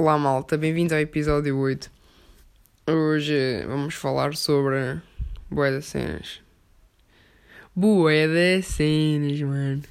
Olá 0.00 0.16
malta, 0.16 0.56
bem-vindos 0.56 0.94
ao 0.94 0.98
episódio 0.98 1.58
8. 1.58 1.90
Hoje 2.86 3.66
vamos 3.66 3.94
falar 3.94 4.34
sobre 4.34 4.98
bué 5.50 5.70
das 5.70 5.84
cenas. 5.84 6.40
Bué 7.76 8.26
das 8.26 8.64
cenas, 8.64 9.38
mano. 9.42 9.82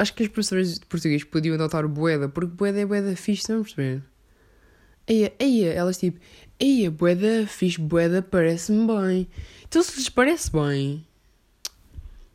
Acho 0.00 0.14
que 0.14 0.24
as 0.24 0.28
professoras 0.28 0.80
de 0.80 0.86
português 0.86 1.22
podiam 1.22 1.54
adotar 1.54 1.86
boeda, 1.86 2.28
porque 2.28 2.50
boeda 2.50 2.80
é 2.80 2.84
boeda 2.84 3.14
fixe, 3.14 3.42
estão 3.42 3.60
a 3.60 3.62
perceber? 3.62 4.02
Eia, 5.06 5.32
eia, 5.38 5.72
elas 5.72 5.96
tipo, 5.96 6.18
eia, 6.58 6.90
boeda 6.90 7.46
fixe, 7.46 7.80
boeda 7.80 8.20
parece-me 8.20 8.84
bem. 8.84 9.28
Então 9.62 9.80
se 9.80 9.96
lhes 9.96 10.08
parece 10.08 10.50
bem, 10.50 11.06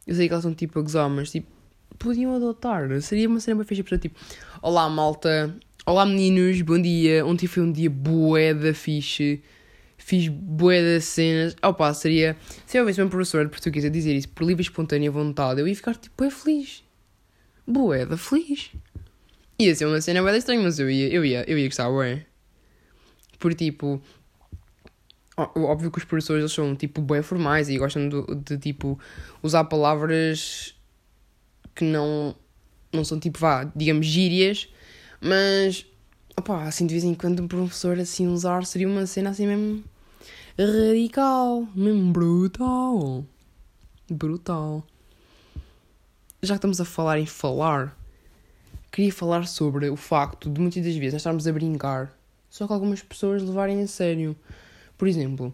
eu 0.07 0.15
sei 0.15 0.27
que 0.29 0.33
elas 0.33 0.43
são 0.43 0.53
tipo 0.53 0.79
a 0.79 0.81
gozar, 0.81 1.09
mas 1.09 1.29
tipo, 1.29 1.51
podiam 1.97 2.33
adotar. 2.33 2.89
Seria 3.01 3.27
uma 3.27 3.41
cena 3.41 3.57
bem 3.57 3.67
fixe, 3.67 3.81
a 3.81 3.83
pessoa 3.83 3.99
tipo, 3.99 4.17
olá 4.61 4.87
malta, 4.87 5.53
olá 5.85 6.05
meninos, 6.05 6.61
bom 6.61 6.81
dia. 6.81 7.25
Ontem 7.25 7.47
foi 7.47 7.63
um 7.63 7.71
dia 7.71 7.89
boeda 7.89 8.73
fixe, 8.73 9.41
fiz 9.97 10.27
boeda 10.27 10.99
cenas. 11.01 11.55
Opa, 11.63 11.93
seria, 11.93 12.37
se 12.65 12.77
eu 12.77 12.81
houvesse 12.81 13.01
uma 13.01 13.09
professora 13.09 13.45
de 13.45 13.51
português 13.51 13.85
a 13.85 13.89
dizer 13.89 14.15
isso 14.15 14.29
por 14.29 14.45
livre 14.45 14.61
e 14.61 14.65
espontânea 14.65 15.11
vontade, 15.11 15.61
eu 15.61 15.67
ia 15.67 15.75
ficar 15.75 15.95
tipo, 15.95 16.23
é 16.23 16.29
feliz. 16.29 16.83
Boeda 17.65 18.17
feliz. 18.17 18.71
Ia 19.59 19.75
ser 19.75 19.85
uma 19.85 20.01
cena 20.01 20.21
boeda 20.21 20.37
estranha, 20.37 20.61
mas 20.61 20.79
eu 20.79 20.89
ia, 20.89 21.07
eu 21.09 21.25
ia, 21.25 21.43
eu 21.49 21.57
ia 21.57 21.67
gostar, 21.67 21.89
ué. 21.89 22.25
Por 23.37 23.53
tipo, 23.53 24.01
óbvio 25.37 25.91
que 25.91 25.97
os 25.97 26.03
professores 26.03 26.41
eles 26.41 26.51
são 26.51 26.75
tipo 26.75 27.01
bem 27.01 27.21
formais 27.21 27.69
e 27.69 27.77
gostam 27.77 28.09
de, 28.09 28.35
de 28.35 28.57
tipo 28.57 28.99
usar 29.41 29.63
palavras 29.65 30.75
que 31.75 31.85
não 31.85 32.35
não 32.91 33.05
são 33.05 33.19
tipo 33.19 33.39
vá, 33.39 33.71
digamos 33.75 34.05
gírias, 34.07 34.67
mas 35.21 35.85
opá, 36.37 36.63
assim 36.63 36.87
de 36.87 36.93
vez 36.93 37.03
em 37.03 37.13
quando 37.13 37.41
um 37.43 37.47
professor 37.47 37.99
assim 37.99 38.27
usar 38.27 38.65
seria 38.65 38.87
uma 38.87 39.05
cena 39.05 39.29
assim 39.31 39.47
mesmo 39.47 39.83
radical, 40.57 41.67
mesmo 41.75 42.11
brutal. 42.11 43.25
Brutal. 44.09 44.83
Já 46.41 46.55
que 46.55 46.57
estamos 46.57 46.81
a 46.81 46.85
falar 46.85 47.19
em 47.19 47.25
falar, 47.25 47.97
queria 48.91 49.11
falar 49.11 49.47
sobre 49.47 49.89
o 49.89 49.95
facto 49.95 50.49
de 50.49 50.59
muitas 50.59 50.83
das 50.83 50.95
vezes 50.95 51.13
nós 51.13 51.21
estarmos 51.21 51.47
a 51.47 51.53
brincar, 51.53 52.17
só 52.49 52.65
que 52.65 52.73
algumas 52.73 53.01
pessoas 53.01 53.43
levarem 53.43 53.81
a 53.81 53.87
sério. 53.87 54.35
Por 54.97 55.07
exemplo, 55.07 55.53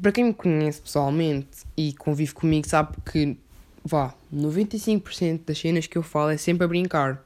para 0.00 0.12
quem 0.12 0.24
me 0.24 0.34
conhece 0.34 0.80
pessoalmente 0.80 1.64
e 1.76 1.92
convive 1.94 2.32
comigo, 2.32 2.66
sabe 2.66 2.96
que, 3.10 3.36
vá, 3.84 4.14
95% 4.34 5.44
das 5.46 5.58
cenas 5.58 5.86
que 5.86 5.96
eu 5.96 6.02
falo 6.02 6.30
é 6.30 6.36
sempre 6.36 6.64
a 6.64 6.68
brincar. 6.68 7.24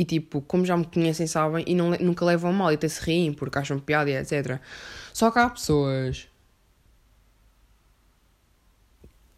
E 0.00 0.04
tipo, 0.06 0.40
como 0.40 0.64
já 0.64 0.74
me 0.78 0.86
conhecem, 0.86 1.26
sabem, 1.26 1.62
e 1.68 1.74
não, 1.74 1.90
nunca 1.90 2.24
levam 2.24 2.54
mal 2.54 2.72
e 2.72 2.74
até 2.74 2.88
se 2.88 3.04
riem 3.04 3.34
porque 3.34 3.58
acham 3.58 3.78
piada 3.78 4.08
e 4.08 4.16
etc. 4.16 4.58
Só 5.12 5.30
que 5.30 5.38
há 5.38 5.50
pessoas 5.50 6.26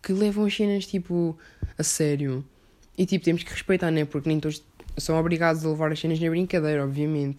que 0.00 0.12
levam 0.12 0.44
as 0.44 0.54
cenas 0.54 0.86
tipo 0.86 1.36
a 1.76 1.82
sério. 1.82 2.44
E 2.96 3.04
tipo, 3.04 3.24
temos 3.24 3.42
que 3.42 3.50
respeitar, 3.50 3.90
né? 3.90 4.04
Porque 4.04 4.28
nem 4.28 4.38
todos 4.38 4.62
são 4.96 5.18
obrigados 5.18 5.64
a 5.64 5.68
levar 5.68 5.90
as 5.90 5.98
cenas 5.98 6.20
na 6.20 6.30
brincadeira, 6.30 6.84
obviamente. 6.84 7.38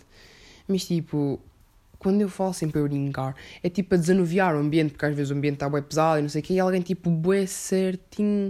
Mas 0.67 0.83
tipo, 0.83 1.39
quando 1.97 2.19
eu 2.19 2.27
falo 2.27 2.53
sempre 2.53 2.81
a 2.81 2.83
brincar, 2.83 3.37
é 3.63 3.69
tipo 3.69 3.95
a 3.95 3.97
desanuviar 3.97 4.53
o 4.53 4.59
ambiente, 4.59 4.91
porque 4.91 5.05
às 5.05 5.15
vezes 5.15 5.31
o 5.31 5.33
ambiente 5.33 5.53
está 5.53 5.69
bem 5.69 5.81
pesado 5.81 6.19
e 6.19 6.23
não 6.23 6.29
sei 6.29 6.41
o 6.41 6.43
que, 6.43 6.55
e 6.55 6.59
alguém 6.59 6.81
tipo 6.81 7.09
bué 7.09 7.45
certinho, 7.45 8.49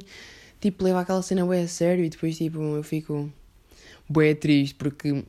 tipo 0.59 0.83
leva 0.83 1.01
aquela 1.01 1.21
cena 1.21 1.45
bué 1.45 1.61
a 1.61 1.67
sério 1.67 2.03
e 2.03 2.09
depois 2.09 2.35
tipo 2.35 2.59
eu 2.59 2.81
fico 2.81 3.31
bué 4.09 4.33
triste 4.35 4.75
porque 4.75 5.23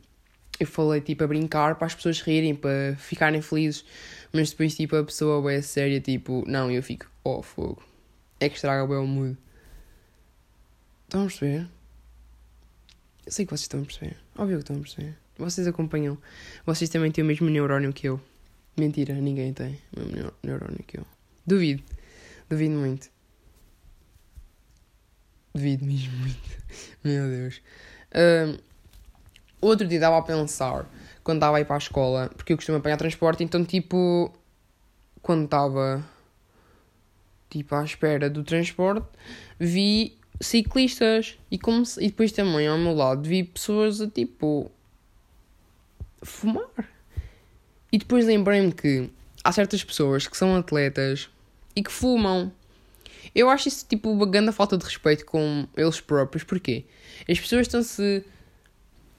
eu 0.60 0.66
falei 0.66 1.00
tipo 1.00 1.24
a 1.24 1.26
brincar 1.26 1.74
para 1.76 1.86
as 1.86 1.94
pessoas 1.94 2.20
rirem, 2.20 2.54
para 2.54 2.96
ficarem 2.96 3.40
felizes, 3.42 3.84
mas 4.32 4.50
depois 4.50 4.74
tipo 4.76 4.96
a 4.96 5.04
pessoa 5.04 5.40
bué 5.40 5.60
séria, 5.62 6.00
tipo, 6.00 6.44
não, 6.46 6.70
eu 6.70 6.82
fico, 6.82 7.06
oh 7.24 7.42
fogo, 7.42 7.82
é 8.40 8.48
que 8.48 8.54
estraga 8.56 8.86
bué 8.86 8.98
o 8.98 9.06
mood. 9.06 9.36
Estão 11.04 11.22
a 11.22 11.26
perceber? 11.26 11.68
Eu 13.26 13.32
sei 13.32 13.44
que 13.46 13.50
vocês 13.50 13.62
estão 13.62 13.80
a 13.80 13.84
perceber, 13.84 14.16
óbvio 14.36 14.56
que 14.58 14.62
estão 14.62 14.76
a 14.76 14.80
perceber. 14.80 15.16
Vocês 15.36 15.66
acompanham. 15.66 16.16
Vocês 16.64 16.88
também 16.88 17.10
têm 17.10 17.24
o 17.24 17.26
mesmo 17.26 17.50
neurónio 17.50 17.92
que 17.92 18.06
eu. 18.06 18.20
Mentira, 18.76 19.14
ninguém 19.14 19.52
tem 19.52 19.78
o 19.96 20.00
mesmo 20.00 20.16
neu- 20.16 20.34
neurónio 20.44 20.84
que 20.86 20.98
eu. 20.98 21.06
Duvido. 21.44 21.82
Duvido 22.48 22.74
muito. 22.76 23.10
Duvido 25.54 25.84
mesmo 25.84 26.16
muito. 26.18 26.38
Meu 27.02 27.28
Deus. 27.28 27.60
Ahm, 28.14 28.56
outro 29.60 29.86
dia 29.86 29.98
estava 29.98 30.18
a 30.18 30.22
pensar, 30.22 30.86
quando 31.22 31.38
estava 31.38 31.56
a 31.56 31.60
ir 31.60 31.64
para 31.64 31.76
a 31.76 31.78
escola, 31.78 32.30
porque 32.36 32.52
eu 32.52 32.56
costumo 32.56 32.78
apanhar 32.78 32.96
transporte, 32.96 33.42
então 33.42 33.64
tipo, 33.64 34.32
quando 35.22 35.44
estava 35.44 36.04
tipo 37.50 37.74
à 37.74 37.84
espera 37.84 38.28
do 38.30 38.42
transporte, 38.44 39.06
vi 39.58 40.16
ciclistas 40.40 41.38
e, 41.50 41.58
como, 41.58 41.84
se- 41.86 42.02
e 42.02 42.08
depois 42.08 42.32
também 42.32 42.66
ao 42.66 42.76
meu 42.78 42.94
lado 42.94 43.22
vi 43.28 43.42
pessoas 43.44 44.00
a 44.00 44.08
tipo 44.08 44.70
fumar. 46.22 46.66
E 47.92 47.98
depois 47.98 48.26
lembrei-me 48.26 48.72
que 48.72 49.08
há 49.42 49.52
certas 49.52 49.84
pessoas 49.84 50.26
que 50.26 50.36
são 50.36 50.56
atletas 50.56 51.30
e 51.76 51.82
que 51.82 51.92
fumam. 51.92 52.50
Eu 53.34 53.48
acho 53.48 53.68
isso 53.68 53.86
tipo 53.88 54.10
uma 54.10 54.26
grande 54.26 54.52
falta 54.52 54.76
de 54.76 54.84
respeito 54.84 55.24
com 55.24 55.66
eles 55.76 56.00
próprios. 56.00 56.44
Porquê? 56.44 56.84
As 57.28 57.38
pessoas 57.38 57.62
estão-se 57.62 58.24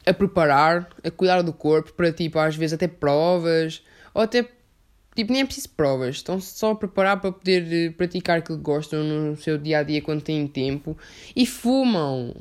a 0.05 0.13
preparar, 0.13 0.89
a 1.03 1.11
cuidar 1.11 1.41
do 1.41 1.53
corpo 1.53 1.93
para 1.93 2.11
tipo, 2.11 2.37
às 2.39 2.55
vezes 2.55 2.73
até 2.73 2.87
provas, 2.87 3.83
ou 4.13 4.21
até 4.21 4.47
tipo, 5.15 5.31
nem 5.31 5.41
é 5.41 5.45
preciso 5.45 5.69
provas, 5.69 6.17
estão-se 6.17 6.57
só 6.57 6.71
a 6.71 6.75
preparar 6.75 7.19
para 7.19 7.31
poder 7.31 7.71
eh, 7.71 7.89
praticar 7.91 8.39
aquilo 8.39 8.57
que 8.57 8.63
gostam 8.63 9.03
no 9.03 9.37
seu 9.37 9.57
dia 9.57 9.79
a 9.79 9.83
dia 9.83 10.01
quando 10.01 10.21
têm 10.21 10.47
tempo 10.47 10.97
e 11.35 11.45
fumam. 11.45 12.35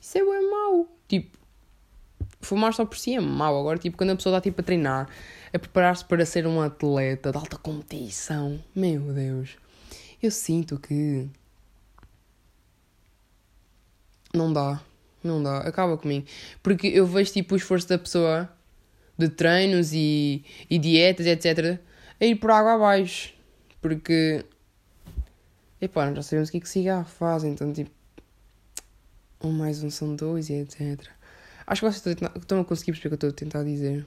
Isso 0.00 0.18
é 0.18 0.24
bem 0.24 0.50
mau. 0.50 0.88
Tipo, 1.08 1.38
fumar 2.40 2.74
só 2.74 2.84
por 2.84 2.98
si 2.98 3.14
é 3.14 3.20
mau. 3.20 3.58
Agora, 3.58 3.78
tipo, 3.78 3.96
quando 3.96 4.10
a 4.10 4.16
pessoa 4.16 4.36
está 4.36 4.42
tipo, 4.42 4.60
a 4.60 4.64
treinar, 4.64 5.08
a 5.52 5.58
preparar-se 5.58 6.04
para 6.04 6.26
ser 6.26 6.46
um 6.46 6.60
atleta 6.60 7.30
de 7.30 7.38
alta 7.38 7.56
competição, 7.56 8.60
meu 8.74 9.00
Deus, 9.00 9.56
eu 10.22 10.30
sinto 10.30 10.78
que 10.78 11.28
não 14.34 14.52
dá, 14.52 14.80
não 15.22 15.42
dá, 15.42 15.58
acaba 15.58 15.96
comigo. 15.96 16.26
Porque 16.62 16.86
eu 16.86 17.06
vejo 17.06 17.32
tipo 17.32 17.54
o 17.54 17.56
esforço 17.56 17.88
da 17.88 17.98
pessoa 17.98 18.48
de 19.18 19.28
treinos 19.28 19.92
e, 19.92 20.44
e 20.70 20.78
dietas, 20.78 21.26
etc., 21.26 21.80
a 22.20 22.24
ir 22.24 22.36
por 22.36 22.50
água 22.50 22.74
abaixo. 22.74 23.34
Porque, 23.80 24.44
epá, 25.80 26.06
nós 26.06 26.16
já 26.16 26.22
sabemos 26.22 26.48
o 26.48 26.52
que 26.52 26.58
é 26.58 26.60
que 26.60 26.68
cigarro 26.68 27.04
faz, 27.04 27.44
então 27.44 27.72
tipo, 27.72 27.90
um 29.42 29.50
mais 29.50 29.82
um 29.82 29.90
são 29.90 30.14
dois 30.14 30.48
e 30.48 30.54
etc. 30.54 31.08
Acho 31.66 31.80
que 31.80 31.92
vocês 31.92 32.16
estão 32.36 32.60
a 32.60 32.64
conseguir 32.64 32.92
perceber 32.92 33.14
o 33.14 33.18
que 33.18 33.24
eu 33.24 33.28
estou 33.28 33.30
a 33.30 33.32
tentar 33.32 33.64
dizer. 33.64 34.06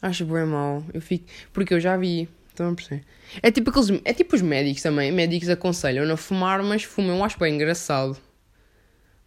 Acho 0.00 0.24
bem 0.26 0.46
mal. 0.46 0.84
Eu 0.92 1.00
fico. 1.00 1.26
Porque 1.52 1.74
eu 1.74 1.80
já 1.80 1.96
vi. 1.96 2.28
Estão 2.58 2.72
a 2.72 2.74
perceber? 2.74 3.04
É 3.40 3.52
tipo 3.52 3.70
aqueles. 3.70 4.00
É 4.04 4.12
tipo 4.12 4.34
os 4.34 4.42
médicos 4.42 4.82
também. 4.82 5.12
Médicos 5.12 5.48
aconselham 5.48 6.04
não 6.04 6.16
fumar, 6.16 6.60
mas 6.64 6.82
fumam. 6.82 7.24
Acho 7.24 7.38
bem 7.38 7.54
engraçado. 7.54 8.18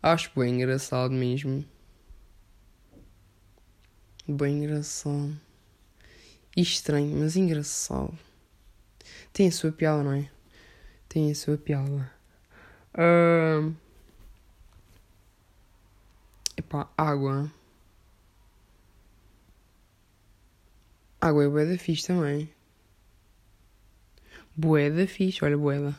Acho 0.04 0.30
bem 0.38 0.56
engraçado 0.56 1.14
mesmo. 1.14 1.64
Bem 4.28 4.58
engraçado. 4.58 5.40
E 6.58 6.62
estranho, 6.62 7.16
mas 7.18 7.38
engraçado. 7.38 8.20
Tem 9.32 9.48
a 9.48 9.52
sua 9.52 9.72
piada, 9.72 10.04
não 10.04 10.12
é? 10.12 10.30
Tem 11.08 11.32
a 11.32 11.36
sua 11.36 11.58
piada. 11.58 12.12
Ahn. 12.94 13.74
Epá, 16.58 16.90
água. 16.98 17.50
Água 21.22 21.46
é 21.46 21.48
bué 21.48 21.66
da 21.66 21.78
fixe 21.78 22.08
também. 22.08 22.50
Bué 24.56 24.90
da 24.90 25.08
fixe, 25.08 25.44
olha, 25.46 25.58
boeda. 25.58 25.96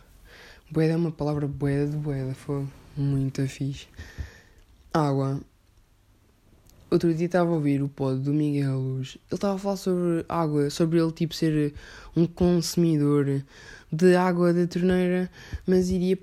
Boeda 0.70 0.92
é 0.92 0.96
uma 0.96 1.10
palavra 1.10 1.46
boeda 1.46 1.90
de 1.90 1.96
boeda, 1.96 2.34
foi 2.34 2.66
muito 2.96 3.46
fixe. 3.48 3.86
Água. 4.92 5.40
Outro 6.90 7.14
dia 7.14 7.24
estava 7.24 7.50
a 7.50 7.54
ouvir 7.54 7.82
o 7.82 7.88
pod 7.88 8.20
do 8.20 8.34
Miguel 8.34 8.78
Luz. 8.78 9.16
Ele 9.30 9.36
estava 9.36 9.54
a 9.54 9.58
falar 9.58 9.76
sobre 9.76 10.26
água, 10.28 10.68
sobre 10.68 11.00
ele 11.00 11.12
tipo 11.12 11.34
ser 11.34 11.72
um 12.14 12.26
consumidor 12.26 13.42
de 13.90 14.14
água 14.14 14.52
da 14.52 14.66
torneira, 14.66 15.30
mas 15.66 15.90
iria 15.90 16.18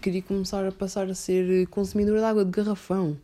queria 0.00 0.22
começar 0.22 0.66
a 0.66 0.72
passar 0.72 1.08
a 1.08 1.14
ser 1.14 1.66
consumidor 1.68 2.18
de 2.18 2.24
água 2.24 2.44
de 2.44 2.50
garrafão. 2.50 3.16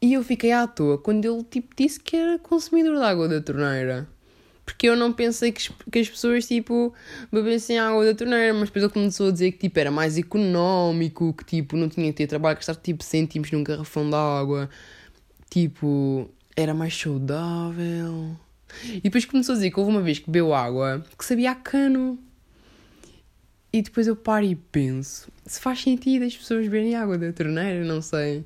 E 0.00 0.12
eu 0.14 0.22
fiquei 0.22 0.52
à 0.52 0.66
toa 0.66 0.98
quando 0.98 1.24
ele 1.24 1.44
tipo 1.44 1.74
disse 1.76 2.00
que 2.00 2.16
era 2.16 2.38
consumidor 2.38 2.96
de 2.96 3.04
água 3.04 3.28
da 3.28 3.40
torneira. 3.40 4.08
Porque 4.66 4.88
eu 4.88 4.96
não 4.96 5.12
pensei 5.12 5.52
que, 5.52 5.72
que 5.90 5.98
as 6.00 6.08
pessoas, 6.08 6.44
tipo, 6.44 6.92
bebessem 7.32 7.78
água 7.78 8.04
da 8.04 8.14
torneira, 8.14 8.52
mas 8.52 8.64
depois 8.64 8.82
ele 8.84 8.92
começou 8.92 9.28
a 9.28 9.30
dizer 9.30 9.52
que, 9.52 9.58
tipo, 9.58 9.78
era 9.78 9.92
mais 9.92 10.18
económico, 10.18 11.32
que, 11.32 11.44
tipo, 11.44 11.76
não 11.76 11.88
tinha 11.88 12.08
que 12.08 12.14
ter 12.14 12.26
trabalho, 12.26 12.56
gastar, 12.56 12.74
tipo, 12.74 13.04
cêntimos 13.04 13.50
num 13.52 13.62
garrafão 13.62 14.10
de 14.10 14.16
água. 14.16 14.68
Tipo, 15.48 16.28
era 16.56 16.74
mais 16.74 16.94
saudável. 16.98 18.36
E 18.92 19.02
depois 19.02 19.24
começou 19.24 19.52
a 19.52 19.56
dizer 19.56 19.70
que 19.70 19.78
houve 19.78 19.92
uma 19.92 20.02
vez 20.02 20.18
que 20.18 20.26
bebeu 20.26 20.52
água 20.52 21.06
que 21.16 21.24
sabia 21.24 21.52
a 21.52 21.54
cano. 21.54 22.18
E 23.72 23.82
depois 23.82 24.08
eu 24.08 24.16
paro 24.16 24.44
e 24.44 24.56
penso: 24.56 25.30
se 25.46 25.60
faz 25.60 25.80
sentido 25.80 26.24
as 26.24 26.36
pessoas 26.36 26.64
beberem 26.64 26.96
água 26.96 27.16
da 27.16 27.32
torneira, 27.32 27.84
não 27.84 28.02
sei. 28.02 28.44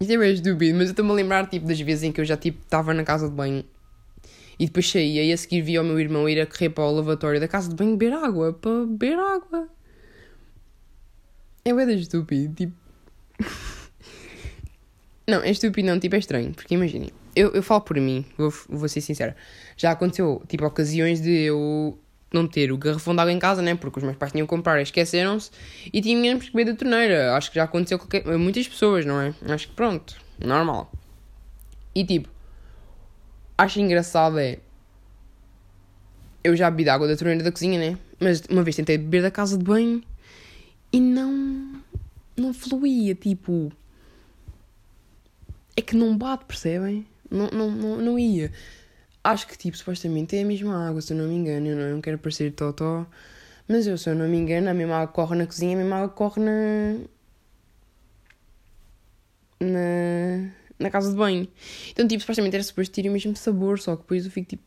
Isto 0.00 0.12
é 0.12 0.18
bem 0.18 0.32
estúpido, 0.32 0.78
mas 0.78 0.88
eu 0.88 0.90
estou-me 0.92 1.10
a 1.10 1.14
lembrar 1.14 1.48
tipo, 1.48 1.66
das 1.66 1.80
vezes 1.80 2.04
em 2.04 2.12
que 2.12 2.20
eu 2.20 2.24
já 2.24 2.36
tipo 2.36 2.60
estava 2.62 2.94
na 2.94 3.02
casa 3.02 3.28
de 3.28 3.34
banho 3.34 3.64
e 4.58 4.66
depois 4.66 4.90
saía 4.90 5.24
e 5.24 5.32
a 5.32 5.36
seguir 5.36 5.62
via 5.62 5.80
o 5.80 5.84
meu 5.84 5.98
irmão 6.00 6.28
ir 6.28 6.40
a 6.40 6.46
correr 6.46 6.70
para 6.70 6.84
o 6.84 6.90
lavatório 6.90 7.40
da 7.40 7.46
casa 7.46 7.68
de 7.68 7.76
banho 7.76 7.96
beber 7.96 8.14
água, 8.14 8.52
para 8.52 8.86
beber 8.86 9.18
água. 9.18 9.68
É 11.64 11.72
bem 11.72 11.96
estúpido, 11.96 12.54
tipo. 12.54 12.74
não, 15.28 15.42
é 15.42 15.50
estúpido, 15.50 15.86
não, 15.86 16.00
tipo, 16.00 16.16
é 16.16 16.18
estranho, 16.18 16.52
porque 16.52 16.74
imaginem, 16.74 17.10
eu, 17.36 17.50
eu 17.52 17.62
falo 17.62 17.82
por 17.82 17.96
mim, 18.00 18.24
vou, 18.36 18.52
vou 18.68 18.88
ser 18.88 19.00
sincera. 19.00 19.36
Já 19.76 19.92
aconteceu, 19.92 20.42
tipo, 20.48 20.64
ocasiões 20.64 21.20
de 21.20 21.30
eu 21.30 21.98
não 22.32 22.46
ter 22.46 22.70
o 22.70 22.76
garrafão 22.76 23.14
de 23.14 23.20
água 23.20 23.32
em 23.32 23.38
casa, 23.38 23.62
né? 23.62 23.74
Porque 23.74 23.98
os 23.98 24.04
meus 24.04 24.16
pais 24.16 24.32
tinham 24.32 24.46
que 24.46 24.50
comprar, 24.50 24.80
esqueceram-se 24.80 25.50
e 25.92 26.00
tínhamos 26.00 26.46
que 26.46 26.56
beber 26.56 26.72
da 26.72 26.78
torneira. 26.78 27.34
Acho 27.36 27.50
que 27.50 27.56
já 27.56 27.64
aconteceu 27.64 27.98
com 27.98 28.38
muitas 28.38 28.68
pessoas, 28.68 29.06
não 29.06 29.20
é? 29.20 29.34
Acho 29.48 29.68
que 29.68 29.74
pronto, 29.74 30.16
normal. 30.38 30.92
E 31.94 32.04
tipo, 32.04 32.28
acho 33.56 33.80
engraçado 33.80 34.38
é. 34.38 34.58
Eu 36.44 36.54
já 36.56 36.70
bebi 36.70 36.84
da 36.84 36.94
água 36.94 37.08
da 37.08 37.16
torneira 37.16 37.42
da 37.42 37.50
cozinha, 37.50 37.78
né? 37.78 37.98
Mas 38.20 38.42
uma 38.48 38.62
vez 38.62 38.76
tentei 38.76 38.98
beber 38.98 39.22
da 39.22 39.30
casa 39.30 39.56
de 39.56 39.64
banho 39.64 40.02
e 40.92 41.00
não. 41.00 41.82
não 42.36 42.52
fluía, 42.52 43.14
tipo. 43.14 43.72
É 45.76 45.80
que 45.82 45.96
não 45.96 46.16
bate, 46.16 46.44
percebem? 46.44 47.06
Não, 47.30 47.48
não, 47.50 47.70
não, 47.70 47.96
não 47.98 48.18
ia. 48.18 48.52
Acho 49.22 49.46
que, 49.46 49.58
tipo, 49.58 49.76
supostamente 49.76 50.36
é 50.36 50.42
a 50.42 50.44
mesma 50.44 50.88
água, 50.88 51.00
se 51.00 51.12
eu 51.12 51.16
não 51.16 51.28
me 51.28 51.34
engano. 51.34 51.66
Eu 51.66 51.76
não, 51.76 51.90
não 51.94 52.00
quero 52.00 52.18
parecer 52.18 52.52
totó. 52.52 53.06
Mas 53.68 53.86
eu, 53.86 53.98
se 53.98 54.08
eu 54.08 54.14
não 54.14 54.28
me 54.28 54.38
engano, 54.38 54.70
a 54.70 54.74
mesma 54.74 54.96
água 54.96 55.12
corre 55.12 55.36
na 55.36 55.46
cozinha, 55.46 55.76
a 55.76 55.80
mesma 55.80 55.96
água 55.96 56.08
corre 56.08 56.40
na. 56.42 56.98
na. 59.60 60.50
na 60.78 60.90
casa 60.90 61.10
de 61.10 61.16
banho. 61.16 61.46
Então, 61.90 62.08
tipo, 62.08 62.20
supostamente 62.20 62.54
era 62.54 62.64
suposto 62.64 62.94
ter 62.94 63.08
o 63.08 63.12
mesmo 63.12 63.36
sabor, 63.36 63.78
só 63.78 63.94
que 63.96 64.02
depois 64.02 64.24
eu 64.24 64.30
fico 64.30 64.48
tipo. 64.48 64.62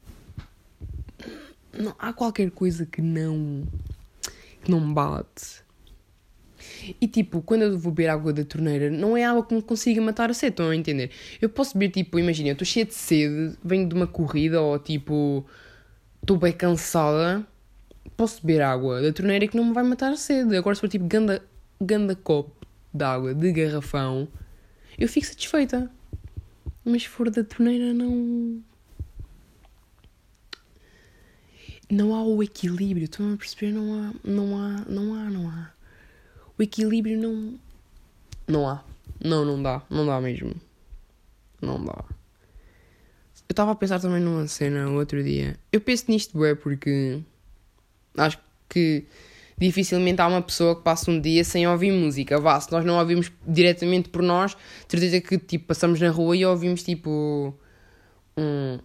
Não, 1.74 1.96
há 1.98 2.14
qualquer 2.14 2.52
coisa 2.52 2.86
que 2.86 3.02
não. 3.02 3.64
que 4.64 4.70
não 4.70 4.94
bate. 4.94 5.64
E 7.00 7.08
tipo, 7.08 7.42
quando 7.42 7.64
eu 7.64 7.78
vou 7.78 7.92
beber 7.92 8.10
água 8.10 8.34
da 8.34 8.44
torneira, 8.44 8.90
não 8.90 9.16
é 9.16 9.24
água 9.24 9.46
que 9.46 9.54
me 9.54 9.62
consiga 9.62 10.02
matar 10.02 10.30
a 10.30 10.34
sede, 10.34 10.54
estão 10.54 10.70
a 10.70 10.76
entender? 10.76 11.12
Eu 11.42 11.50
posso 11.50 11.78
beber, 11.78 11.92
tipo, 11.92 12.18
imagina, 12.20 12.50
eu 12.50 12.54
estou 12.54 12.66
cheia 12.66 12.86
de 12.86 12.94
sede, 12.94 13.58
venho 13.64 13.88
de 13.88 13.96
uma 13.96 14.08
corrida 14.08 14.62
ou 14.62 14.78
tipo, 14.80 15.46
estou 16.22 16.38
bem 16.38 16.54
cansada, 16.54 17.46
posso 18.18 18.46
beber 18.46 18.62
água 18.62 19.02
da 19.02 19.14
torneira 19.14 19.48
que 19.48 19.56
não 19.56 19.66
me 19.66 19.74
vai 19.74 19.84
matar 19.84 20.12
a 20.12 20.18
sede. 20.18 20.56
Agora, 20.56 20.76
se 20.76 20.82
for 20.82 20.90
tipo 20.90 21.06
ganda, 21.06 21.44
ganda 21.80 22.16
copo 22.16 22.66
de 22.94 23.04
água 23.04 23.34
de 23.34 23.52
garrafão, 23.52 24.28
eu 24.98 25.08
fico 25.08 25.28
satisfeita. 25.28 25.92
Mas 26.84 27.04
se 27.04 27.10
for 27.10 27.30
da 27.30 27.44
torneira, 27.44 27.94
não. 27.94 28.62
Não 31.90 32.16
há 32.16 32.24
o 32.24 32.42
equilíbrio, 32.42 33.04
estão 33.04 33.34
a 33.34 33.38
perceber? 33.38 33.72
Não 33.72 33.94
há, 33.94 34.14
não 34.24 34.58
há, 34.58 34.86
não 34.88 35.14
há, 35.14 35.30
não 35.30 35.50
há 35.50 35.81
o 36.62 36.64
equilíbrio 36.64 37.18
não. 37.18 37.60
Não 38.48 38.70
há. 38.70 38.84
Não, 39.20 39.44
não 39.44 39.62
dá. 39.62 39.82
Não 39.90 40.06
dá 40.06 40.22
mesmo. 40.22 40.54
Não 41.60 41.84
dá. 41.84 42.06
Eu 43.50 43.54
estava 43.54 43.72
a 43.72 43.76
pensar 43.76 44.00
também 44.00 44.22
numa 44.22 44.48
cena 44.48 44.90
outro 44.90 45.24
dia. 45.24 45.58
Eu 45.72 45.82
penso 45.82 46.06
nisto, 46.08 46.46
é 46.46 46.54
porque. 46.56 47.20
Acho 48.16 48.38
que 48.70 49.06
dificilmente 49.58 50.22
há 50.22 50.28
uma 50.28 50.42
pessoa 50.42 50.76
que 50.76 50.84
passa 50.84 51.10
um 51.10 51.20
dia 51.20 51.44
sem 51.44 51.68
ouvir 51.68 51.92
música. 51.92 52.40
Vá, 52.40 52.60
se 52.60 52.72
nós 52.72 52.86
não 52.86 53.00
ouvimos 53.00 53.32
diretamente 53.46 54.10
por 54.10 54.22
nós, 54.22 54.56
certeza 54.88 55.20
que 55.20 55.38
tipo, 55.38 55.66
passamos 55.66 56.00
na 56.00 56.10
rua 56.10 56.36
e 56.36 56.46
ouvimos 56.46 56.84
tipo 56.84 57.54
um, 58.38 58.80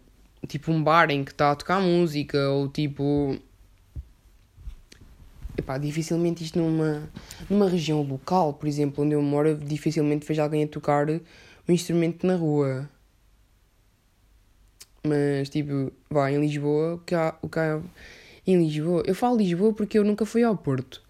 tipo 0.47 0.73
um 0.73 0.83
bar 0.83 1.11
em 1.11 1.25
que 1.25 1.33
está 1.33 1.51
a 1.51 1.57
tocar 1.57 1.81
música 1.81 2.51
ou 2.51 2.69
tipo 2.69 3.39
epá, 5.57 5.79
dificilmente 5.79 6.45
isto 6.45 6.59
numa, 6.59 7.09
numa 7.49 7.69
região 7.69 8.03
local, 8.03 8.55
por 8.55 8.67
exemplo, 8.67 9.05
onde 9.05 9.15
eu 9.15 9.23
moro, 9.23 9.57
dificilmente 9.57 10.27
vejo 10.27 10.43
alguém 10.43 10.65
a 10.65 10.69
tocar 10.69 11.09
um 11.09 11.73
instrumento 11.73 12.27
na 12.27 12.37
rua. 12.37 12.89
Mas, 15.05 15.49
tipo, 15.49 15.93
vá, 16.11 16.31
em 16.31 16.41
Lisboa, 16.41 16.95
o 16.95 16.99
que 16.99 17.15
há, 17.15 17.37
o 17.41 17.49
que 17.49 17.59
há 17.59 17.81
em 18.47 18.59
Lisboa, 18.59 19.03
eu 19.07 19.15
falo 19.15 19.37
Lisboa 19.37 19.73
porque 19.73 19.99
eu 19.99 20.05
nunca 20.05 20.27
fui 20.27 20.43
ao 20.43 20.57
Porto, 20.57 21.03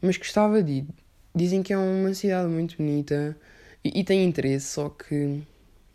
mas 0.00 0.16
gostava 0.16 0.62
de 0.62 0.72
ir. 0.72 0.86
Dizem 1.34 1.62
que 1.62 1.72
é 1.72 1.78
uma 1.78 2.14
cidade 2.14 2.48
muito 2.48 2.76
bonita 2.76 3.36
e, 3.84 4.00
e 4.00 4.04
tem 4.04 4.24
interesse, 4.24 4.66
só 4.66 4.88
que 4.88 5.42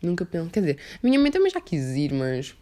nunca 0.02 0.24
penso. 0.24 0.50
Quer 0.50 0.60
dizer, 0.60 0.78
a 1.02 1.06
minha 1.06 1.18
mãe 1.18 1.30
também 1.30 1.50
já 1.50 1.60
quis 1.60 1.90
ir, 1.96 2.12
mas 2.12 2.54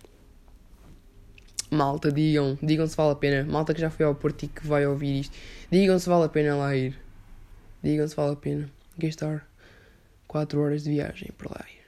Malta, 1.70 2.10
digam, 2.10 2.58
digam 2.62 2.86
se 2.86 2.96
vale 2.96 3.12
a 3.12 3.16
pena. 3.16 3.44
Malta 3.44 3.74
que 3.74 3.80
já 3.80 3.90
foi 3.90 4.06
ao 4.06 4.14
Porto 4.14 4.44
e 4.44 4.48
que 4.48 4.66
vai 4.66 4.86
ouvir 4.86 5.20
isto. 5.20 5.36
Digam 5.70 5.98
se 5.98 6.08
vale 6.08 6.24
a 6.24 6.28
pena 6.28 6.56
lá 6.56 6.74
ir. 6.74 6.98
Digam 7.82 8.06
se 8.08 8.16
vale 8.16 8.32
a 8.32 8.36
pena 8.36 8.70
gastar 8.96 9.48
4 10.26 10.60
horas 10.60 10.84
de 10.84 10.90
viagem 10.90 11.30
para 11.36 11.50
lá 11.50 11.64
ir. 11.68 11.78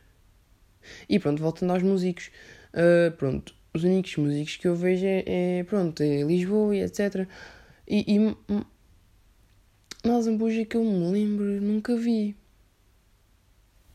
E 1.09 1.19
pronto, 1.19 1.43
voltando 1.43 1.73
aos 1.73 1.82
músicos. 1.82 2.31
Uh, 2.73 3.11
pronto, 3.17 3.55
os 3.73 3.85
únicos 3.85 4.17
músicos 4.17 4.56
que 4.56 4.69
eu 4.69 4.75
vejo 4.77 5.06
é, 5.06 5.25
é 5.27 5.65
pronto, 5.65 6.03
é 6.03 6.23
Lisboa 6.23 6.76
e 6.76 6.83
etc. 6.83 7.26
E, 7.88 8.17
e 8.17 8.37
na 10.05 10.21
Zambuja 10.21 10.65
que 10.65 10.76
eu 10.76 10.85
me 10.85 11.11
lembro, 11.11 11.44
nunca 11.44 11.97
vi. 11.97 12.37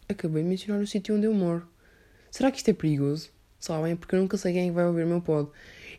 Acabei 0.07 0.43
de 0.43 0.49
mencionar 0.49 0.81
o 0.81 0.87
sítio 0.87 1.15
onde 1.15 1.25
eu 1.25 1.33
moro. 1.33 1.67
Será 2.29 2.51
que 2.51 2.57
isto 2.57 2.69
é 2.69 2.73
perigoso? 2.73 3.34
Sabem? 3.65 3.95
Porque 3.95 4.13
eu 4.13 4.19
nunca 4.19 4.37
sei 4.37 4.53
quem 4.53 4.69
é 4.69 4.71
vai 4.71 4.85
ouvir 4.85 5.05
o 5.05 5.07
meu 5.07 5.21
pod. 5.21 5.49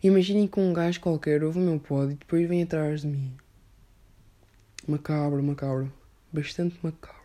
Imaginem 0.01 0.47
que 0.47 0.61
um 0.61 0.73
gajo 0.73 1.01
qualquer 1.01 1.43
ouve 1.43 1.59
o 1.59 1.63
meu 1.63 1.81
pod 1.81 2.13
e 2.13 2.15
depois 2.15 2.49
vem 2.49 2.63
atrás 2.63 3.01
de 3.01 3.09
mim. 3.09 3.37
Macabro, 4.87 5.43
macabro. 5.43 5.93
Bastante 6.33 6.79
macabro. 6.81 7.17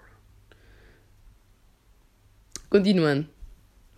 Continuando. 2.71 3.29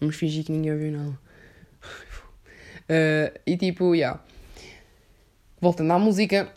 Vamos 0.02 0.18
fingir 0.18 0.44
que 0.44 0.52
ninguém 0.52 0.74
ouviu 0.74 0.92
nada. 0.92 1.12
uh, 2.90 3.40
e 3.48 3.56
tipo, 3.56 3.92
já. 3.92 3.98
Yeah. 3.98 4.24
Voltando 5.62 5.94
à 5.94 5.98
música. 5.98 6.54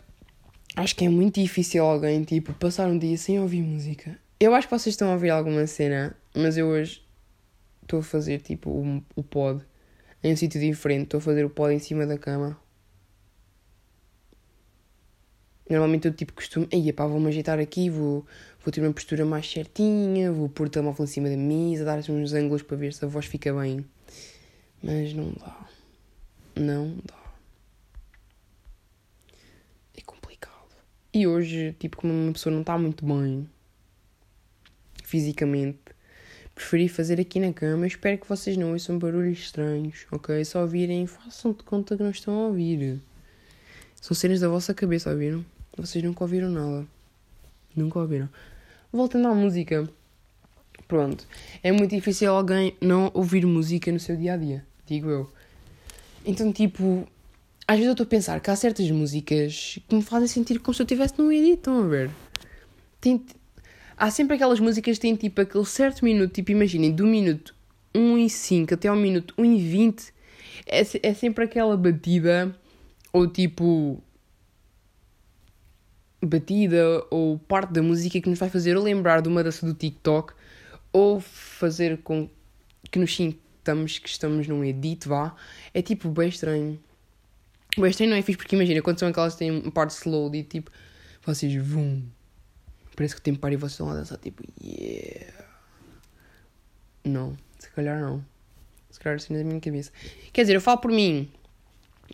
Acho 0.75 0.97
que 0.97 1.05
é 1.05 1.09
muito 1.09 1.39
difícil 1.39 1.85
alguém, 1.85 2.25
tipo, 2.25 2.53
passar 2.55 2.89
um 2.89 2.99
dia 2.99 3.17
sem 3.17 3.39
ouvir 3.39 3.61
música. 3.61 4.19
Eu 4.37 4.53
acho 4.53 4.67
que 4.67 4.77
vocês 4.77 4.95
estão 4.95 5.11
a 5.11 5.13
ouvir 5.13 5.29
alguma 5.29 5.65
cena, 5.65 6.13
mas 6.35 6.57
eu 6.57 6.67
hoje 6.67 7.01
estou 7.83 8.01
a 8.01 8.03
fazer, 8.03 8.41
tipo, 8.41 8.69
o, 8.69 9.01
o 9.15 9.23
pod 9.23 9.65
em 10.27 10.33
um 10.33 10.37
sítio 10.37 10.59
diferente. 10.59 11.03
Estou 11.03 11.19
a 11.19 11.21
fazer 11.21 11.45
o 11.45 11.49
pó 11.49 11.69
em 11.69 11.79
cima 11.79 12.05
da 12.05 12.17
cama. 12.17 12.59
Normalmente 15.69 16.07
eu 16.07 16.13
tipo 16.13 16.33
costumo. 16.33 16.67
Aí, 16.71 16.91
pá, 16.93 17.05
vou-me 17.05 17.27
ajeitar 17.27 17.59
aqui, 17.59 17.89
vou, 17.89 18.25
vou 18.63 18.71
ter 18.71 18.81
uma 18.81 18.93
postura 18.93 19.25
mais 19.25 19.49
certinha, 19.49 20.31
vou 20.31 20.49
pôr 20.49 20.67
o 20.67 20.69
telemóvel 20.69 21.05
em 21.05 21.07
cima 21.07 21.29
da 21.29 21.37
mesa, 21.37 21.85
dar 21.85 21.99
assim 21.99 22.11
uns 22.11 22.33
ângulos 22.33 22.61
para 22.61 22.77
ver 22.77 22.93
se 22.93 23.03
a 23.03 23.07
voz 23.07 23.25
fica 23.25 23.53
bem. 23.53 23.85
Mas 24.81 25.13
não 25.13 25.31
dá. 25.33 25.69
Não 26.55 26.97
dá. 27.03 27.33
É 29.95 30.01
complicado. 30.01 30.75
E 31.13 31.27
hoje, 31.27 31.75
tipo, 31.79 31.97
como 31.97 32.13
uma 32.13 32.33
pessoa 32.33 32.53
não 32.53 32.61
está 32.61 32.77
muito 32.77 33.05
bem 33.05 33.49
fisicamente, 35.03 35.79
preferi 36.57 36.89
fazer 36.89 37.21
aqui 37.21 37.39
na 37.39 37.53
cama. 37.53 37.83
Eu 37.83 37.87
espero 37.87 38.17
que 38.17 38.27
vocês 38.27 38.57
não 38.57 38.71
ouçam 38.71 38.97
barulhos 38.97 39.37
estranhos, 39.37 40.07
ok? 40.11 40.43
Só 40.43 40.61
ouvirem, 40.61 41.05
façam 41.05 41.51
de 41.51 41.63
conta 41.63 41.95
que 41.95 42.01
não 42.01 42.09
estão 42.09 42.33
a 42.33 42.47
ouvir. 42.47 42.99
São 44.01 44.15
cenas 44.15 44.39
da 44.39 44.49
vossa 44.49 44.73
cabeça, 44.73 45.11
ouviram? 45.11 45.45
Vocês 45.77 46.03
nunca 46.03 46.23
ouviram 46.23 46.49
nada. 46.49 46.87
Nunca 47.75 47.99
ouviram. 47.99 48.27
Voltando 48.91 49.27
à 49.27 49.35
música. 49.35 49.87
Pronto. 50.87 51.27
É 51.61 51.71
muito 51.71 51.91
difícil 51.95 52.31
alguém 52.31 52.75
não 52.81 53.11
ouvir 53.13 53.45
música 53.45 53.91
no 53.91 53.99
seu 53.99 54.15
dia 54.15 54.33
a 54.33 54.37
dia, 54.37 54.65
digo 54.85 55.09
eu. 55.09 55.31
Então, 56.25 56.51
tipo, 56.51 57.07
às 57.67 57.75
vezes 57.75 57.87
eu 57.87 57.91
estou 57.91 58.05
a 58.05 58.09
pensar 58.09 58.39
que 58.39 58.49
há 58.49 58.55
certas 58.55 58.89
músicas 58.89 59.77
que 59.87 59.95
me 59.95 60.01
fazem 60.01 60.27
sentir 60.27 60.59
como 60.59 60.73
se 60.73 60.81
eu 60.81 60.85
estivesse 60.85 61.13
num 61.19 61.31
edit, 61.31 61.53
estão 61.53 61.83
a 61.83 61.87
ver? 61.87 62.09
Tem, 62.99 63.23
há 63.97 64.11
sempre 64.11 64.35
aquelas 64.35 64.59
músicas 64.59 64.97
que 64.97 65.01
têm 65.01 65.15
tipo 65.15 65.41
aquele 65.41 65.65
certo 65.65 66.05
minuto, 66.05 66.33
tipo 66.33 66.51
imaginem, 66.51 66.91
do 66.91 67.05
minuto 67.05 67.55
1 67.95 68.17
e 68.19 68.29
5 68.29 68.73
até 68.73 68.87
ao 68.87 68.95
minuto 68.95 69.33
1 69.37 69.45
e 69.45 69.57
20, 69.57 70.13
é, 70.67 70.81
é 71.03 71.13
sempre 71.13 71.43
aquela 71.43 71.75
batida, 71.75 72.55
ou 73.11 73.27
tipo. 73.27 74.01
batida 76.21 77.03
ou 77.09 77.39
parte 77.39 77.73
da 77.73 77.81
música 77.81 78.21
que 78.21 78.29
nos 78.29 78.39
vai 78.39 78.49
fazer 78.49 78.77
lembrar 78.77 79.21
de 79.21 79.29
uma 79.29 79.43
dança 79.43 79.65
do 79.65 79.73
TikTok 79.73 80.33
ou 80.91 81.19
fazer 81.19 81.97
com 81.99 82.29
que 82.91 82.99
nos 82.99 83.15
sintamos 83.15 83.99
que 83.99 84.09
estamos 84.09 84.47
num 84.47 84.63
edit, 84.63 85.07
vá. 85.07 85.35
É 85.73 85.81
tipo 85.81 86.09
bem 86.09 86.29
estranho. 86.29 86.79
Bem 87.77 87.89
estranho 87.89 88.11
não 88.11 88.17
é 88.17 88.21
fixe 88.21 88.37
porque 88.37 88.55
imagina, 88.55 88.81
quando 88.81 88.99
são 88.99 89.07
aquelas 89.09 89.33
que 89.33 89.39
têm 89.39 89.51
uma 89.51 89.71
parte 89.71 89.91
slow 89.91 90.33
e 90.33 90.43
tipo, 90.43 90.71
vocês 91.23 91.53
vum. 91.55 92.03
Parece 92.97 93.13
que 93.13 93.21
o 93.21 93.23
tempo 93.23 93.37
para 93.37 93.53
e 93.53 93.57
vocês 93.57 93.73
estão 93.73 93.91
a 93.91 93.93
dançar 93.93 94.17
tipo, 94.17 94.43
yeah. 94.59 95.31
Não, 97.03 97.37
se 97.59 97.69
calhar 97.69 98.01
não. 98.01 98.25
Se 98.89 98.99
calhar 98.99 99.17
assim 99.17 99.37
na 99.37 99.43
minha 99.43 99.61
cabeça. 99.61 99.91
Quer 100.33 100.41
dizer, 100.41 100.55
eu 100.55 100.61
falo 100.61 100.79
por 100.79 100.89
mim, 100.89 101.31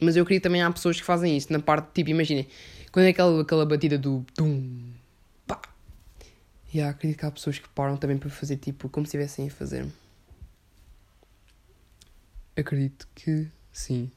mas 0.01 0.17
eu 0.17 0.23
acredito 0.23 0.43
também 0.43 0.61
há 0.61 0.69
pessoas 0.69 0.99
que 0.99 1.05
fazem 1.05 1.37
isso 1.37 1.53
na 1.53 1.59
parte, 1.59 1.87
tipo, 1.93 2.09
imaginem, 2.09 2.49
quando 2.91 3.05
é 3.05 3.09
aquela, 3.11 3.41
aquela 3.41 3.65
batida 3.65 3.97
do 3.97 4.25
tum, 4.35 4.91
pá. 5.47 5.61
E 6.73 6.81
há, 6.81 6.89
acredito 6.89 7.17
que 7.17 7.25
há 7.25 7.31
pessoas 7.31 7.59
que 7.59 7.69
param 7.69 7.95
também 7.95 8.17
para 8.17 8.29
fazer 8.29 8.57
tipo, 8.57 8.89
como 8.89 9.05
se 9.05 9.15
estivessem 9.15 9.47
a 9.47 9.51
fazer. 9.51 9.87
Acredito 12.57 13.07
que 13.15 13.47
sim. 13.71 14.11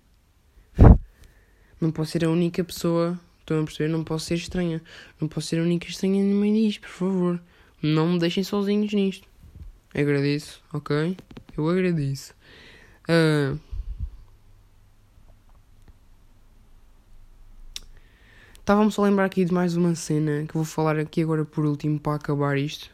Não 1.80 1.92
posso 1.92 2.10
ser 2.10 2.24
a 2.24 2.28
única 2.28 2.64
pessoa, 2.64 3.16
estão 3.46 3.60
a 3.60 3.64
perceber? 3.64 3.88
Não 3.88 4.02
posso 4.02 4.26
ser 4.26 4.34
estranha. 4.34 4.82
Não 5.20 5.28
posso 5.28 5.46
ser 5.46 5.60
a 5.60 5.62
única 5.62 5.88
estranha 5.88 6.22
no 6.22 6.40
meio 6.40 6.54
disto, 6.54 6.80
por 6.80 6.90
favor. 6.90 7.40
Não 7.82 8.12
me 8.12 8.18
deixem 8.18 8.42
sozinhos 8.42 8.92
nisto. 8.92 9.28
Agradeço, 9.94 10.62
ok? 10.72 11.16
Eu 11.56 11.68
agradeço. 11.68 12.34
Uh, 13.08 13.58
Estava-me 18.66 18.90
só 18.90 19.04
a 19.04 19.08
lembrar 19.08 19.26
aqui 19.26 19.44
de 19.44 19.54
mais 19.54 19.76
uma 19.76 19.94
cena 19.94 20.44
que 20.44 20.54
vou 20.54 20.64
falar 20.64 20.98
aqui 20.98 21.22
agora 21.22 21.44
por 21.44 21.64
último 21.64 22.00
para 22.00 22.16
acabar 22.16 22.58
isto. 22.58 22.90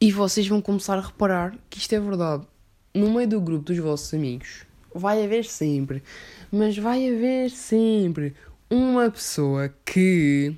E 0.00 0.10
vocês 0.10 0.48
vão 0.48 0.62
começar 0.62 0.96
a 0.96 1.02
reparar 1.02 1.54
que 1.68 1.78
isto 1.78 1.94
é 1.94 2.00
verdade. 2.00 2.46
No 2.94 3.12
meio 3.12 3.28
do 3.28 3.42
grupo 3.42 3.66
dos 3.66 3.76
vossos 3.76 4.14
amigos 4.14 4.64
vai 4.98 5.24
haver 5.24 5.44
sempre, 5.44 6.02
mas 6.50 6.76
vai 6.76 7.08
haver 7.08 7.50
sempre 7.50 8.34
uma 8.70 9.10
pessoa 9.10 9.72
que 9.84 10.54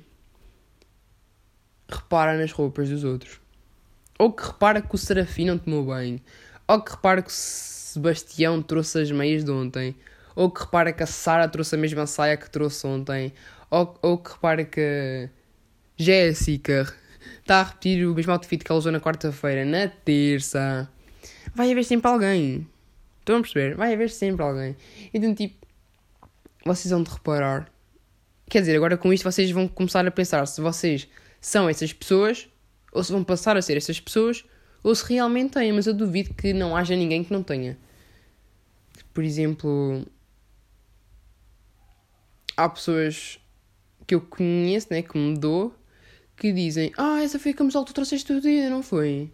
repara 1.87 2.37
nas 2.37 2.51
roupas 2.51 2.89
dos 2.89 3.03
outros. 3.03 3.39
Ou 4.19 4.31
que 4.31 4.45
repara 4.45 4.81
que 4.81 4.93
o 4.93 4.97
Serafim 4.97 5.45
não 5.45 5.57
tomou 5.57 5.95
bem. 5.95 6.21
Ou 6.67 6.81
que 6.81 6.91
repara 6.91 7.21
que 7.21 7.29
o 7.29 7.33
Sebastião 7.33 8.61
trouxe 8.61 8.99
as 8.99 9.11
meias 9.11 9.43
de 9.43 9.51
ontem 9.51 9.95
ou 10.35 10.49
que 10.49 10.61
repara 10.61 10.93
que 10.93 11.03
a 11.03 11.07
Sara 11.07 11.47
trouxe 11.47 11.75
a 11.75 11.77
mesma 11.77 12.07
saia 12.07 12.37
que 12.37 12.49
trouxe 12.49 12.85
ontem, 12.87 13.33
ou, 13.69 13.97
ou 14.01 14.17
que 14.17 14.31
repara 14.31 14.63
que 14.63 15.29
Jéssica 15.97 16.91
está 17.39 17.61
a 17.61 17.63
repetir 17.63 18.07
o 18.07 18.15
mesmo 18.15 18.31
outfit 18.31 18.63
que 18.63 18.71
ela 18.71 18.79
usou 18.79 18.91
na 18.91 18.99
quarta-feira, 18.99 19.65
na 19.65 19.87
terça. 19.87 20.89
Vai 21.53 21.71
haver 21.71 21.83
sempre 21.83 22.09
alguém. 22.09 22.67
Estão 23.31 23.39
a 23.39 23.41
perceber? 23.41 23.75
Vai 23.75 23.93
haver 23.93 24.09
sempre 24.09 24.43
alguém. 24.43 24.75
Então, 25.13 25.33
tipo, 25.33 25.65
vocês 26.65 26.91
vão 26.91 27.01
de 27.01 27.09
reparar. 27.09 27.71
Quer 28.49 28.59
dizer, 28.59 28.75
agora 28.75 28.97
com 28.97 29.13
isto 29.13 29.23
vocês 29.23 29.49
vão 29.51 29.69
começar 29.69 30.05
a 30.05 30.11
pensar 30.11 30.45
se 30.45 30.59
vocês 30.59 31.07
são 31.39 31.69
essas 31.69 31.93
pessoas, 31.93 32.49
ou 32.91 33.01
se 33.01 33.11
vão 33.11 33.23
passar 33.23 33.55
a 33.55 33.61
ser 33.61 33.77
essas 33.77 34.01
pessoas, 34.01 34.43
ou 34.83 34.93
se 34.93 35.07
realmente 35.13 35.53
têm. 35.53 35.71
Mas 35.71 35.87
eu 35.87 35.93
duvido 35.93 36.33
que 36.33 36.51
não 36.51 36.75
haja 36.75 36.93
ninguém 36.93 37.23
que 37.23 37.31
não 37.31 37.41
tenha. 37.41 37.77
Por 39.13 39.23
exemplo, 39.23 40.05
há 42.57 42.67
pessoas 42.67 43.39
que 44.05 44.13
eu 44.13 44.19
conheço, 44.19 44.87
né, 44.91 45.01
que 45.01 45.17
me 45.17 45.37
dou, 45.37 45.73
que 46.35 46.51
dizem: 46.51 46.91
Ah, 46.97 47.23
essa 47.23 47.39
foi 47.39 47.51
a 47.51 47.55
camisola 47.55 47.85
que 47.85 47.93
tu 47.93 47.95
trouxeste 47.95 48.27
todo 48.27 48.41
dia, 48.41 48.69
não 48.69 48.83
foi? 48.83 49.31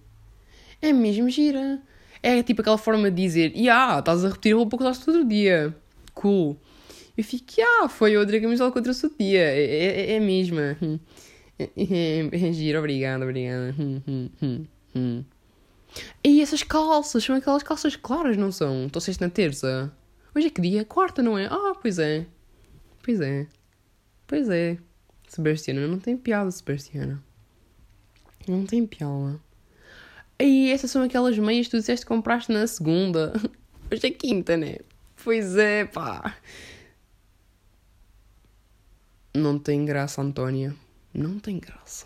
É 0.84 0.94
mesmo 0.94 1.28
gira. 1.32 1.82
É 2.22 2.42
tipo 2.44 2.62
aquela 2.62 2.78
forma 2.78 3.10
de 3.12 3.22
dizer: 3.22 3.54
Ah, 3.70 4.00
estás 4.00 4.26
a 4.26 4.30
repetir 4.30 4.54
a 4.54 4.58
roupa 4.58 4.78
que 4.78 4.84
usaste 4.84 5.06
todo 5.06 5.26
dia. 5.26 5.76
Cool. 6.14 6.58
Eu 7.18 7.24
fico: 7.24 7.46
Ah, 7.62 7.90
foi 7.90 8.18
outra 8.18 8.40
camisola 8.40 8.72
que 8.72 8.78
eu 8.78 8.84
trouxe 8.84 9.02
todo 9.02 9.16
dia. 9.20 9.42
É, 9.42 10.12
é, 10.12 10.14
é 10.14 10.18
a 10.18 10.22
mesma. 10.22 10.78
É, 11.60 11.72
é, 11.76 12.50
é 12.50 12.54
gira, 12.54 12.78
obrigada, 12.78 13.26
obrigada. 13.26 13.74
E 16.24 16.40
essas 16.40 16.62
calças, 16.62 17.24
são 17.24 17.36
aquelas 17.36 17.64
calças 17.64 17.96
claras, 17.96 18.38
não 18.38 18.52
são? 18.52 18.88
Trouxeste 18.90 19.22
na 19.24 19.30
terça. 19.30 19.92
Hoje 20.36 20.48
é 20.48 20.50
que 20.52 20.62
dia? 20.62 20.86
Quarta, 20.86 21.24
não 21.24 21.36
é? 21.36 21.48
Ah, 21.48 21.74
pois 21.82 21.98
é. 21.98 22.28
Pois 23.04 23.20
é. 23.20 23.48
Pois 24.28 24.50
é. 24.50 24.78
Sebastiana 25.28 25.88
não 25.88 25.98
tem 25.98 26.16
piada, 26.16 26.52
Sebastiana. 26.52 27.24
Não 28.48 28.66
tem 28.66 28.86
piada. 28.86 29.40
E 30.40 30.72
essas 30.72 30.92
são 30.92 31.04
aquelas 31.04 31.38
meias 31.38 31.68
que 31.68 31.72
tu 31.72 31.78
disseste 31.78 32.06
que 32.06 32.10
compraste 32.10 32.52
na 32.52 32.68
segunda. 32.68 33.34
Hoje 33.92 34.08
é 34.08 34.12
quinta, 34.12 34.56
né? 34.56 34.78
Pois 35.24 35.58
é, 35.58 35.86
pá. 35.86 36.36
Não 39.34 39.58
tem 39.58 39.86
graça, 39.86 40.22
Antónia. 40.22 40.76
Não 41.14 41.40
tem 41.40 41.60
graça. 41.60 42.06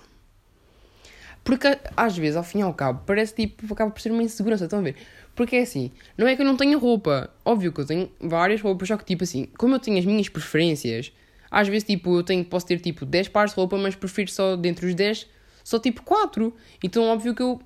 Porque 1.44 1.68
às 1.98 2.18
vezes, 2.18 2.36
ao 2.36 2.44
fim 2.44 2.60
e 2.60 2.62
ao 2.62 2.74
cabo, 2.74 3.04
parece 3.06 3.34
tipo, 3.34 3.74
acaba 3.74 3.92
por 3.92 4.00
ser 4.00 4.12
uma 4.12 4.24
insegurança, 4.24 4.66
estão 4.66 4.80
a 4.80 4.84
ver? 4.84 4.96
Porque 5.36 5.56
é 5.56 5.62
assim, 5.62 5.92
não 6.18 6.28
é 6.28 6.36
que 6.36 6.42
eu 6.42 6.46
não 6.46 6.56
tenho 6.56 6.78
roupa. 6.78 7.30
Óbvio 7.44 7.72
que 7.72 7.82
eu 7.82 7.86
tenho 7.86 8.12
várias 8.20 8.62
roupas, 8.62 8.88
só 8.88 8.98
que 8.98 9.06
tipo 9.06 9.24
assim, 9.24 9.48
como 9.58 9.76
eu 9.76 9.80
tenho 9.80 9.98
as 9.98 10.06
minhas 10.06 10.30
preferências, 10.30 11.12
às 11.50 11.68
vezes 11.68 11.84
tipo, 11.84 12.18
eu 12.18 12.24
tenho, 12.24 12.46
posso 12.46 12.66
ter 12.66 12.80
tipo 12.80 13.06
10 13.06 13.30
pares 13.30 13.52
de 13.52 13.58
roupa, 13.58 13.78
mas 13.78 13.96
prefiro 13.96 14.30
só 14.30 14.56
dentre 14.56 14.86
os 14.86 14.94
10, 14.94 15.28
só 15.64 15.80
tipo 15.80 16.04
4. 16.04 16.54
Então 16.84 17.04
óbvio 17.04 17.34
que 17.34 17.42
eu, 17.42 17.60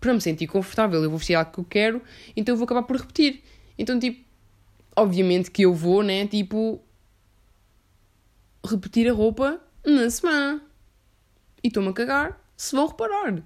para 0.00 0.12
me 0.12 0.20
sentir 0.20 0.46
confortável, 0.46 1.02
eu 1.02 1.10
vou 1.10 1.18
vestir 1.18 1.34
algo 1.34 1.50
que 1.50 1.58
eu 1.60 1.64
quero, 1.64 2.02
então 2.36 2.52
eu 2.52 2.56
vou 2.56 2.64
acabar 2.64 2.82
por 2.82 2.96
repetir. 2.96 3.42
Então 3.78 3.98
tipo, 3.98 4.24
obviamente 4.94 5.50
que 5.50 5.62
eu 5.62 5.74
vou, 5.74 6.02
né, 6.02 6.26
tipo, 6.26 6.80
repetir 8.64 9.08
a 9.08 9.12
roupa 9.12 9.60
na 9.84 10.08
semana. 10.10 10.62
E 11.62 11.68
estou-me 11.68 11.88
a 11.88 11.92
cagar, 11.92 12.40
se 12.56 12.74
vão 12.74 12.86
reparar. 12.86 13.42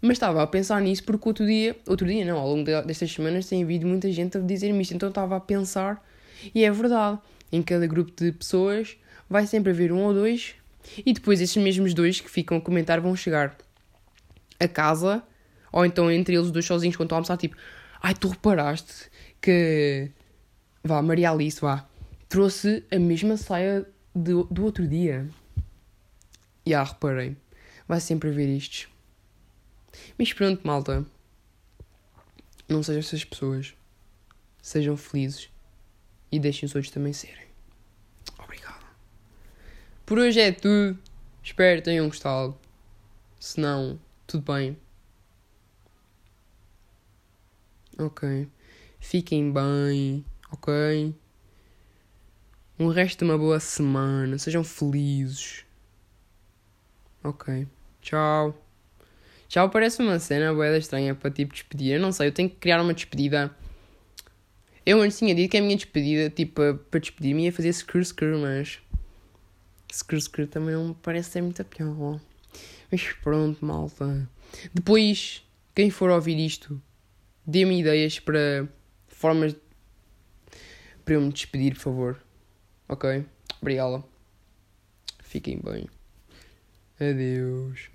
Mas 0.00 0.12
estava 0.12 0.42
a 0.42 0.46
pensar 0.46 0.82
nisso 0.82 1.02
porque 1.04 1.28
outro 1.28 1.46
dia, 1.46 1.76
outro 1.86 2.06
dia 2.06 2.24
não, 2.24 2.38
ao 2.38 2.48
longo 2.48 2.64
destas 2.64 3.10
semanas 3.10 3.46
tem 3.46 3.62
havido 3.62 3.86
muita 3.86 4.10
gente 4.12 4.36
a 4.36 4.40
dizer-me 4.40 4.82
isto. 4.82 4.94
Então 4.94 5.08
estava 5.08 5.36
a 5.36 5.40
pensar, 5.40 6.04
e 6.54 6.62
é 6.62 6.70
verdade, 6.70 7.18
em 7.50 7.62
cada 7.62 7.86
grupo 7.86 8.12
de 8.14 8.32
pessoas 8.32 8.96
vai 9.30 9.46
sempre 9.46 9.72
haver 9.72 9.90
um 9.90 10.04
ou 10.04 10.12
dois, 10.12 10.54
e 11.06 11.12
depois 11.14 11.40
esses 11.40 11.56
mesmos 11.56 11.94
dois 11.94 12.20
que 12.20 12.30
ficam 12.30 12.58
a 12.58 12.60
comentar 12.60 13.00
vão 13.00 13.16
chegar 13.16 13.56
a 14.60 14.68
casa, 14.68 15.22
ou 15.74 15.84
então 15.84 16.08
entre 16.08 16.36
eles 16.36 16.52
dois 16.52 16.64
sozinhos 16.64 16.96
quando 16.96 17.08
estão 17.08 17.16
a 17.16 17.18
almoçar, 17.18 17.36
tipo, 17.36 17.56
ai, 18.00 18.14
tu 18.14 18.28
reparaste 18.28 19.10
que, 19.40 20.08
vá, 20.84 21.02
Maria 21.02 21.32
Alice, 21.32 21.60
vá, 21.60 21.84
trouxe 22.28 22.84
a 22.92 22.98
mesma 22.98 23.36
saia 23.36 23.84
do, 24.14 24.44
do 24.44 24.62
outro 24.62 24.86
dia. 24.86 25.28
E 26.64 26.72
ah, 26.72 26.84
reparei, 26.84 27.36
vai 27.88 27.98
sempre 27.98 28.30
haver 28.30 28.48
isto. 28.48 28.88
Mas 30.16 30.32
pronto, 30.32 30.64
malta. 30.64 31.04
Não 32.68 32.80
sejam 32.80 33.00
essas 33.00 33.24
pessoas. 33.24 33.74
Sejam 34.62 34.96
felizes. 34.96 35.50
E 36.30 36.38
deixem 36.38 36.68
os 36.68 36.74
outros 36.76 36.94
também 36.94 37.12
serem. 37.12 37.48
Obrigado. 38.38 38.86
Por 40.06 40.20
hoje 40.20 40.38
é 40.38 40.52
tudo. 40.52 40.96
Espero 41.42 41.80
que 41.80 41.84
tenham 41.84 42.06
gostado. 42.06 42.56
Se 43.40 43.60
não, 43.60 43.98
tudo 44.24 44.52
bem. 44.52 44.78
Ok. 47.98 48.48
Fiquem 49.00 49.52
bem. 49.52 50.24
Ok? 50.50 51.14
Um 52.78 52.88
resto 52.88 53.18
de 53.20 53.30
uma 53.30 53.38
boa 53.38 53.60
semana. 53.60 54.38
Sejam 54.38 54.64
felizes. 54.64 55.64
Ok. 57.22 57.66
Tchau. 58.00 58.60
Já 59.48 59.68
parece 59.68 60.02
uma 60.02 60.18
cena 60.18 60.52
boeda 60.52 60.78
estranha 60.78 61.14
para 61.14 61.30
tipo 61.30 61.52
despedir. 61.52 61.94
Eu 61.94 62.00
não 62.00 62.10
sei, 62.10 62.28
eu 62.28 62.32
tenho 62.32 62.50
que 62.50 62.56
criar 62.56 62.82
uma 62.82 62.92
despedida. 62.92 63.54
Eu 64.84 65.00
antes 65.00 65.18
tinha 65.18 65.34
dito 65.34 65.50
que 65.50 65.56
a 65.56 65.62
minha 65.62 65.76
despedida, 65.76 66.28
tipo, 66.28 66.74
para 66.90 67.00
despedir-me 67.00 67.44
ia 67.44 67.52
fazer 67.52 67.72
screw 67.72 68.04
screw, 68.04 68.38
mas. 68.38 68.80
Screw 69.92 70.20
screw 70.20 70.46
também 70.46 70.74
não 70.74 70.92
parece 70.94 71.30
ser 71.30 71.40
muito 71.40 71.64
pior. 71.64 72.20
Mas 72.90 73.12
pronto, 73.22 73.64
malta. 73.64 74.28
Depois, 74.74 75.42
quem 75.74 75.88
for 75.88 76.10
ouvir 76.10 76.38
isto, 76.38 76.80
dê-me 77.46 77.80
ideias 77.80 78.18
para 78.18 78.68
formas 79.08 79.54
para 81.04 81.14
eu 81.14 81.20
me 81.20 81.32
despedir, 81.32 81.74
por 81.74 81.80
favor. 81.80 82.24
Ok? 82.88 83.24
Obrigado. 83.60 84.04
Fiquem 85.22 85.60
bem. 85.62 85.86
Adeus. 86.98 87.93